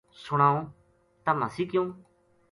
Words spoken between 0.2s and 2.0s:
سنائوں! تم ہسی کیوں